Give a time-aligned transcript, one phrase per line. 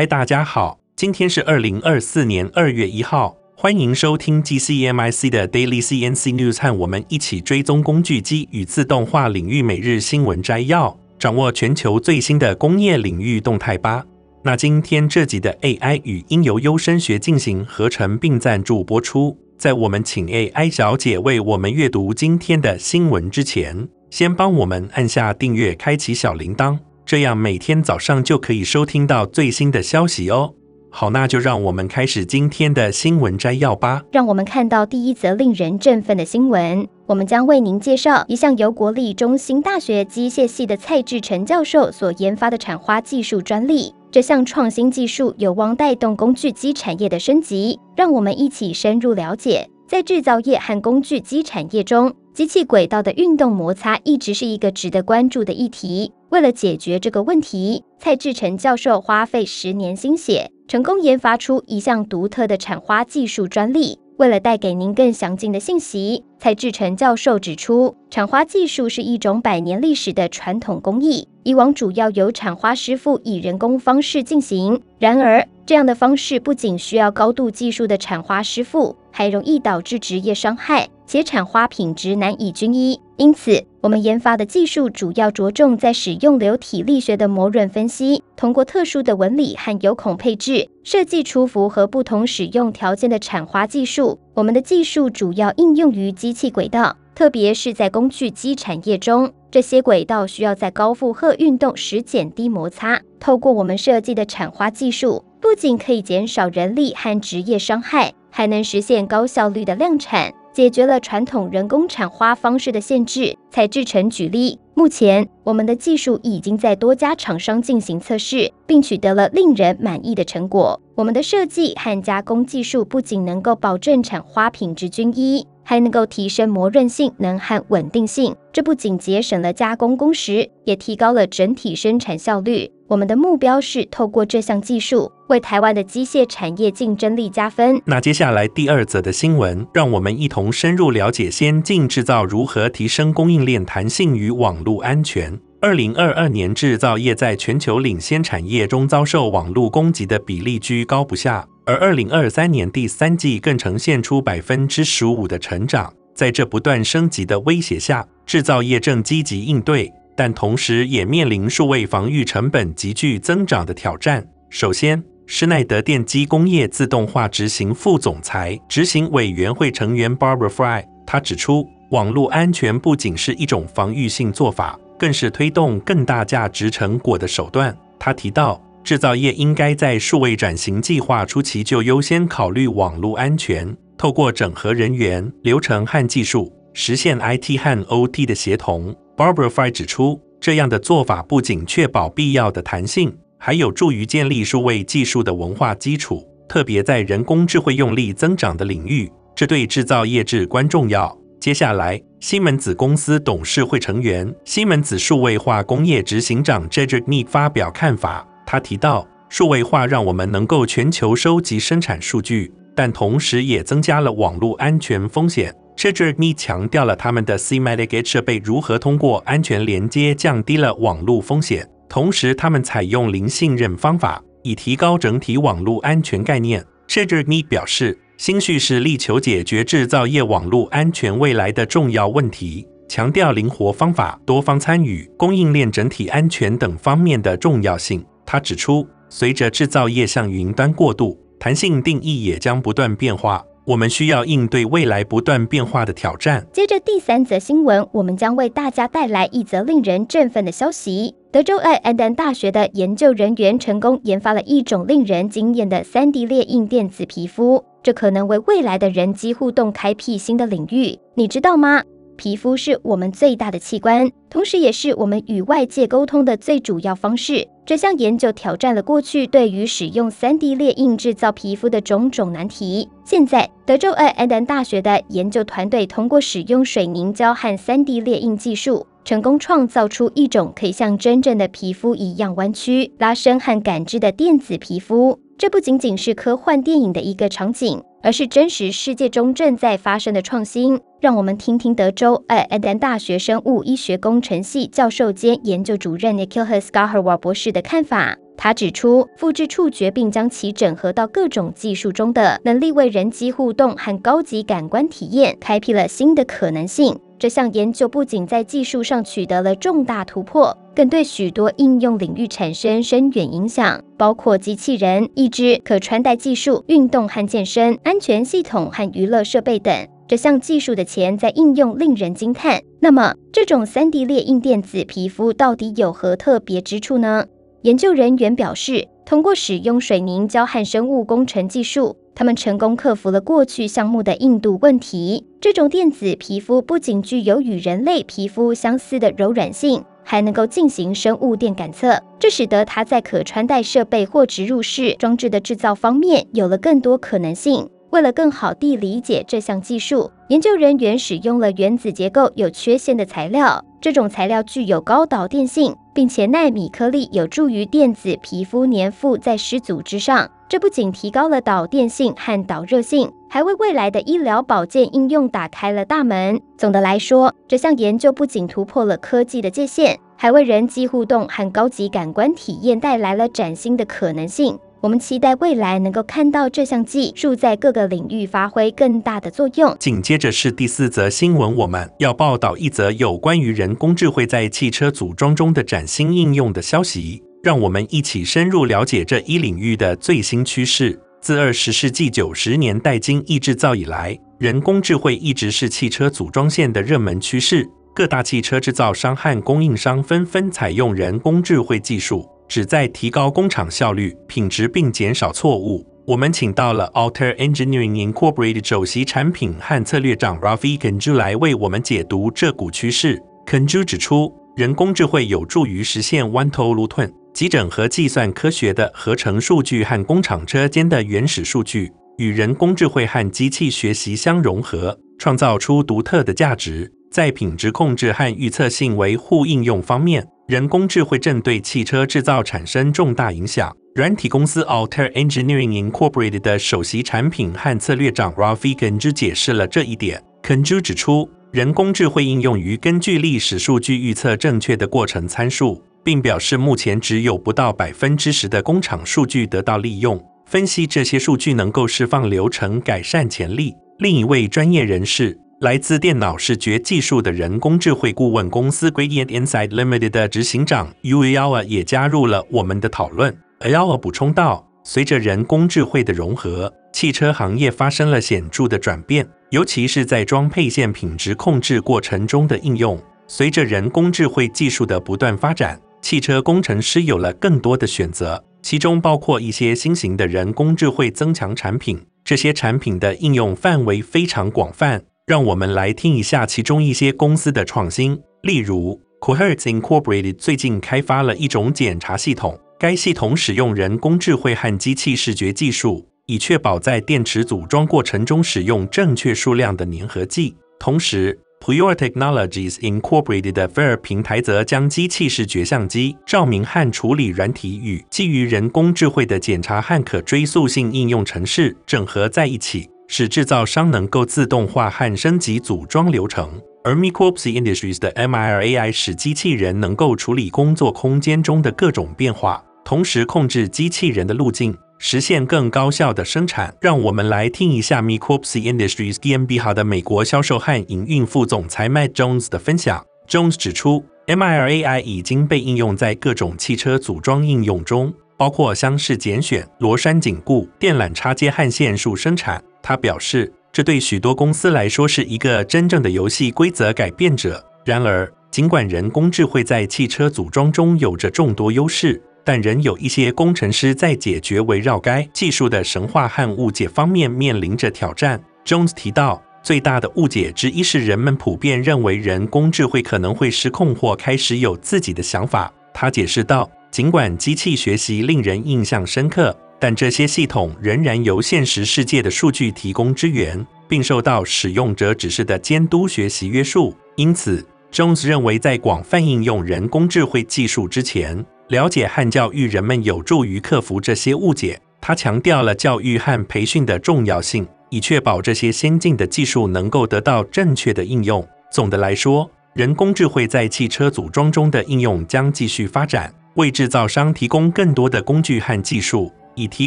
[0.00, 14.02] 嗨，大家好，今天是二零二四年二月一号，欢迎收听 GCMIC 的 Daily CNC News，和我们一起追踪工具机与自动化领域每日新闻摘要，掌握全球最新的工业领域动态吧。
[14.42, 19.36] 那今天这集的 AI 语音由优声学进行合成并赞助播出。
[19.58, 26.78] 在我们请 AI 小姐为我们阅读今天的新闻之前，先帮我们按下订阅，开启小铃铛。
[27.10, 30.54] 这样每天早上就可以收听到最新的消息哦。
[30.90, 34.04] 好，那就让我们开始今天的新闻摘要吧。
[34.12, 36.86] 让我们看到第一则令人振奋的新闻。
[37.06, 43.92] 我们将为您介绍一项由国立中兴大学机械系的蔡志成教授所研发的产花技术专利。
[44.12, 47.80] 这项创新技术有望带动工具机产业的升级。
[47.96, 56.12] 让我们一起深入了解，在制造业和工具机产业中，机器轨道的运动摩擦一直是一个值得关注的议题。
[56.30, 63.98] 为了解决这个问题，蔡志成教授花费十年心血，成功研发出一项独特的产花技术专利。
[64.16, 74.80] 为了带给您更详尽的信息，蔡志成教授指出，产花技术是一种百年历史的传统工艺，以往主要由产花师傅以人工方式进行。
[75.00, 83.00] 然而，这样的方式不仅需要高度技术的产花师傅，还容易导致职业伤害，且产花品质难以均一。
[83.16, 94.20] 因此，我们研发的技术主要着重在使用流体力学的模润分析，通过特殊的纹理和油孔配置，设计出符合不同使用条件的产花技术。
[94.34, 103.02] 我们的技术主要应用于机器轨道，特别是在工具机产业中，这些轨道需要在高负荷运动时减低摩擦。
[103.18, 110.32] 透过我们设计的产花技术，不仅可以减少人力和职业伤害，还能实现高效率的量产。
[110.60, 113.34] 解决了传统人工产花方式的限制。
[113.50, 120.78] 蔡志成举例，目前我们的技术已经在多家厂商进行测试，并取得了令人满意的成果。
[120.96, 128.36] 我们的设计和加工技术不仅能够保证产花品质均一，还能够提升磨韧性能和稳定性。
[128.52, 132.70] 这不仅节省了加工工时，也提高了整体生产效率。
[132.90, 137.80] 我们的目标是透过这项技术为台湾的机械产业竞争力加分。
[137.84, 145.38] 那接下来第二则的新闻，让我们一同深入了解先进制造如何提升供应链弹性与网络安全。
[145.60, 155.92] 二零二二年，制造业在全球领先产业中遭受网络攻击的比例居高不下，而二零二三年第三季更呈现出百分之十五的成长。
[156.12, 159.92] 在这不断升级的威胁下，制造业正积极应对。
[160.20, 164.22] 但同时也面临数位防御成本急剧增长的挑战。
[164.50, 177.74] 首先，施耐德电机工业自动化执行副总裁、执行委员会成员 Barbara Fry，他指出，网络安全不仅是一种防御性做法，更是推动更大价值成果的手段。
[177.98, 188.94] 他提到，制造业应该在数位转型计划初期就优先考虑网络安全，透过整合人员、流程和技术，实现 IT 和 OT 的协同。
[189.20, 201.14] Barbara Fry 指出，这样的做法不仅确保必要的弹性，还有助于建立数位技术的文化基础，特别在人工智慧用力增长的领域，这对制造业至关重要。
[201.38, 208.26] 接下来，西门子公司董事会成员、西门子数位化工业执行长 Cedric Neake 发表看法。
[208.46, 215.54] 他提到，数位化让我们能够全球收集生产数据，但同时也增加了网络安全风险。
[215.80, 226.62] Cedric Neake 强调了他们的 C-Matic Edge 设备如何通过安全连接降低了网络风险，同时他们采用零信任方法，以提高整体网络安全概念。
[226.86, 238.04] Cedric Neake 表示，新叙事力求解决制造业网络安全未来的重要问题，强调灵活方法、多方参与、供应链整体安全等方面的重要性。
[238.26, 243.42] 他指出，随着制造业向云端过渡，弹性定义也将不断变化。
[243.70, 246.44] 我们需要应对未来不断变化的挑战。
[246.52, 260.98] 接着第三则新闻，我们将为大家带来一则令人振奋的消息：德州爱安丹大学的研究人员成功研发了一种令人惊艳的三 D 列印电子皮肤，这可能为未来的人机互动开辟新的领域。
[261.14, 261.84] 你知道吗？
[262.20, 267.48] 皮肤是我们最大的器官，同时也是我们与外界沟通的最主要方式。
[267.64, 272.90] 这项研究挑战了过去对于使用 3D 列印制造皮肤的种种难题。
[273.06, 285.18] 现在，德州爱尔兰大学的研究团队通过使用水凝胶和 3D 列印技术，成功创造出一种可以像真正的皮肤一样弯曲、拉伸和感知的电子皮肤。
[285.38, 290.80] 这不仅仅是科幻电影的一个场景，而是真实世界中正在发生的创新。
[291.00, 298.16] 让我们听听德州爱爱丹大学生物医学工程系教授兼研究主任 Nikhil Haskalhar 博士的看法。
[298.36, 306.98] 他指出，复制触觉并将其整合到各种技术中的能力，为人机互动和高级感官体验开辟了新的可能性。
[307.20, 319.86] 这项研究不仅在技术上取得了重大突破，更对许多应用领域产生深远影响，包括机器人、义肢、可穿戴技术、运动和健身、安全系统和娱乐设备等。
[320.08, 322.62] 这项技术的潜在应用令人惊叹。
[322.80, 327.26] 那么，这种 3D 列印电子皮肤到底有何特别之处呢？
[327.60, 335.24] 研究人员表示，通过使用水凝胶和生物工程技术，他们成功克服了过去项目的硬度问题。
[335.40, 347.66] 这种电子皮肤不仅具有与人类皮肤相似的柔软性，还能够进行生物电感测，这使得它在可穿戴设备或植入式装置的制造方面有了更多可能性。
[347.88, 353.64] 为了更好地理解这项技术，研究人员使用了原子结构有缺陷的材料。
[353.80, 360.30] 这种材料具有高导电性，并且纳米颗粒有助于电子皮肤粘附在湿组织上。
[360.48, 366.40] 这不仅提高了导电性和导热性，还为未来的医疗保健应用打开了大门。
[366.58, 374.58] 总的来说，这项研究不仅突破了科技的界限，还为人机互动和高级感官体验带来了崭新的可能性。
[374.82, 379.76] 我们期待未来能够看到这项技术在各个领域发挥更大的作用。
[379.78, 387.22] 紧接着是第四则新闻，我们要报道一则有关于人工智慧在汽车组装中的崭新应用的消息。
[387.42, 390.98] 让我们一起深入了解这一领域的最新趋势。
[391.20, 397.68] 自二十世纪九十年代精益制造以来，人工智慧一直是汽车组装线的热门趋势。
[397.94, 402.26] 各大汽车制造商和供应商纷纷采用人工智慧技术。
[402.50, 405.86] 旨在提高工厂效率、品质并减少错误。
[406.04, 413.22] 我们请到了 Altair Engineering Incorporated 首席产品和策略长 Ravi Kenju 来为我们解读这股趋势。
[413.46, 426.92] Kenju 指出，人工智慧有助于实现 One Tool Twin，即整合计算科学的合成数据和工厂车间的原始数据，与人工智慧和机器学习相融合，创造出独特的价值。
[427.12, 433.72] 在品质控制和预测性维护应用方面，人工智慧正对汽车制造产生重大影响。
[433.94, 440.20] 软体公司 Altair Engineering Incorporated 的首席产品和策略长 Ravi Kunju 解释了这一点。
[440.42, 450.20] Kunju 指出，人工智慧应用于根据历史数据预测正确的过程参数，并表示目前只有不到百分之十的工厂数据得到利用。
[450.46, 453.72] 分析这些数据能够释放流程改善潜力。
[454.00, 455.38] 另一位专业人士。
[455.60, 463.36] 来自电脑视觉技术的人工智慧顾问公司 Gradient Insight Limited 的执行长 Yu Ayawa 也加入了我们的讨论。
[463.58, 472.98] Ayawa 补充道：“随着人工智慧的融合，汽车行业发生了显著的转变，尤其是在装配线品质控制过程中的应用。
[473.26, 482.00] 随着人工智慧技术的不断发展，汽车工程师有了更多的选择，其中包括一些新型的人工智慧增强产品。
[482.24, 500.56] 这些产品的应用范围非常广泛。”让我们来听一下其中一些公司的创新，例如 c o h e r t Incorporated 最近开发了一种检查系统，该系统使用人工智慧和机器视觉技术，以确保在电池组装过程中使用正确数量的粘合剂。
[500.80, 512.89] 同时，Pure Technologies Incorporated 的 FAIR 平台则将机器视觉相机、照明和处理软体与基于人工智慧的检查和可追溯性应用程式整合在一起。
[513.12, 516.48] 使制造商能够自动化和升级组装流程，
[516.84, 526.72] 而 Micropsi Industries 的 MIR AI 使机器人能够处理工作空间中的各种变化，同时控制机器人的路径，实现更高效的生产。
[526.80, 533.04] 让我们来听一下 Micropsi Industries GmbH 的美国销售和营运副总裁 Matt Jones 的分享。
[533.28, 542.62] Jones 指出，MIR AI 已经被应用在各种汽车组装应用中，包括箱式拣选、螺栓紧固、电缆插接和线束生产。
[542.82, 547.64] 他表示，这对许多公司来说是一个真正的游戏规则改变者。
[547.84, 558.42] 然而，尽管人工智慧在汽车组装中有着众多优势，但仍有一些工程师在解决围绕该技术的神话和误解方面面临着挑战。
[558.64, 565.72] Jones 提到，最大的误解之一是人们普遍认为人工智慧可能会失控或开始有自己的想法。
[565.94, 569.56] 他解释道，尽管机器学习令人印象深刻。
[569.80, 576.94] 但这些系统仍然由现实世界的数据提供支援，并受到使用者指示的监督学习约束。
[577.16, 584.78] 因此，Jones 认为，在广泛应用人工智慧技术之前，了解和教育人们有助于克服这些误解。
[585.00, 591.44] 他强调了教育和培训的重要性，以确保这些先进的技术能够得到正确的应用。
[591.72, 596.30] 总的来说，人工智慧在汽车组装中的应用将继续发展。
[596.54, 599.86] 为制造商提供更多的工具和技术，以提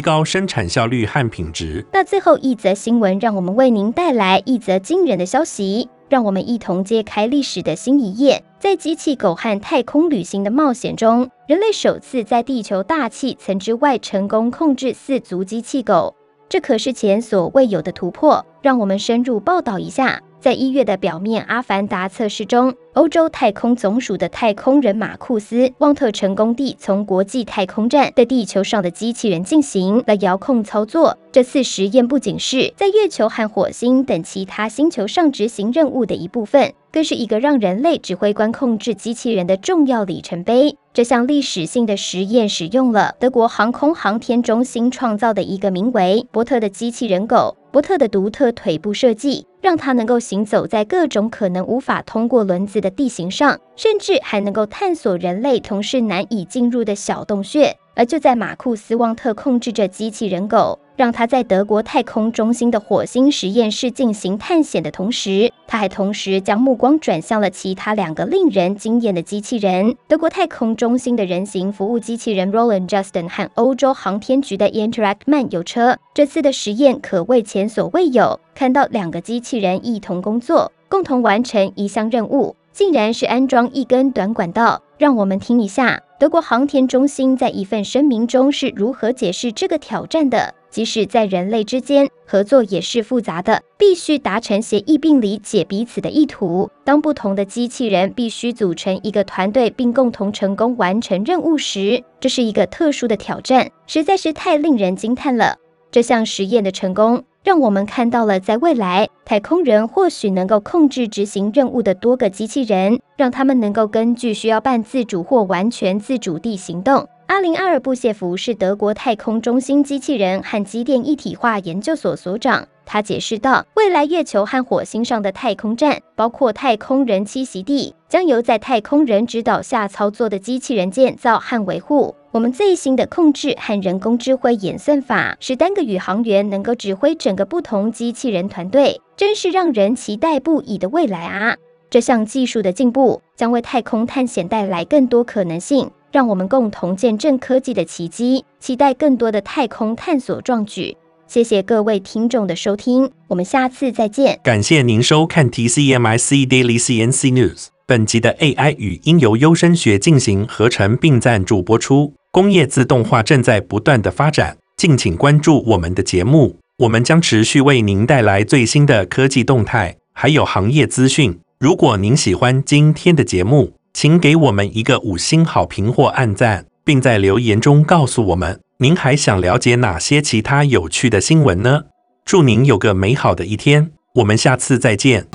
[0.00, 1.84] 高生产效率和品质。
[1.92, 8.44] 那最后一则新闻，让我们为您带来一则惊人的消息，让我们一同揭开历史的新一页。
[8.58, 16.14] 在机器狗和太空旅行的冒险中，人类首次在地球大气层之外成功控制四足机器狗，
[16.48, 18.44] 这可是前所未有的突破。
[18.62, 20.22] 让我们深入报道一下。
[20.44, 31.16] 在一月的表面阿凡达测试中，欧洲太空总署的太空人马库斯·旺特成功地从国际太空站对地球上的机器人进行了遥控操作。
[31.32, 40.76] 这次实验不仅是在月球和火星等其他星球上执行任务的一部分，更是一个让人类指挥官控制机器人的重要里程碑。
[40.92, 47.56] 这项历史性的实验使用了德国航空航天中心创造的一个名为“伯特”的机器人狗。
[47.72, 57.74] 伯特的独特腿部设计，让它能够行走在各种可能无法通过轮子的地形上，甚至还能够探索人类同事难以进入的小洞穴。
[57.94, 75.96] 而就在马库斯·旺特控制着机器人狗，让他在德国太空中心的火星实验室进行探险的同时，他还同时将目光转向了其他两个令人惊艳的机器人：德国太空中心的人形服务机器人 Roland Justin 和欧洲航天局的 Interact Man 有车。
[76.14, 84.80] 这次的实验可谓前所未有，看到两个机器人一同工作，共同完成一项任务，竟然是安装一根短管道。
[84.96, 86.00] 让我们听一下。
[86.16, 90.54] 德国航天中心在一份声明中是如何解释这个挑战的？
[90.74, 96.68] 即使在人类之间，合作也是复杂的，必须达成协议并理解彼此的意图。
[96.82, 105.58] 当不同的机器人必须组成一个团队并共同成功完成任务时，这是一个特殊的挑战，实在是太令人惊叹了。
[105.92, 107.22] 这项实验的成功。
[107.44, 117.06] 让我们看到了，在未来，太空人或许能够控制执行任务的多个机器人，让他们能够根据需要半自主或完全自主地行动。
[117.26, 122.68] 阿林·阿尔布谢夫是德国太空中心机器人和机电一体化研究所所长。
[122.84, 132.14] 他解释道：“未来月球和火星上的太空站，包括太空人栖息地，将由在太空人指导下操作的机器人建造和维护。
[132.30, 141.56] 我们最新的控制和人工智慧演算法，使单个宇航员能够指挥整个不同机器人团队，真是让人期待不已的未来啊！
[141.88, 154.38] 这项技术的进步将为太空探险带来更多可能性，让我们共同见证科技的奇迹，期待更多的太空探索壮举。”谢谢各位听众的收听，我们下次再见。
[154.44, 157.66] 感谢您收看 TCMIC Daily CNC News。
[157.84, 162.12] 本集的 AI 语音由优声学进行合成并赞助播出。
[162.30, 171.40] 工业自动化正在不断的发展，敬请关注我们的节目，我们将持续为您带来最新的科技动态，还有行业资讯。
[171.58, 178.60] 如果您喜欢今天的节目，请给我们一个五星好评或按赞，并在留言中告诉我们。
[178.78, 181.84] 您还想了解哪些其他有趣的新闻呢？
[182.24, 185.28] 祝您有个美好的一天，我们下次再见。